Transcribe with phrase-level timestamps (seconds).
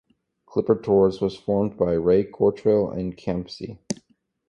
[0.47, 3.77] Clipper Tours was formed by Ray Cotrill in Campsie.